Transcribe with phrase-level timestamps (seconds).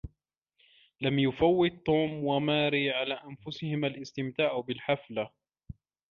[1.01, 5.29] لم يفوت توم وماري على أنفسهما الاستمتاع بالحفلة.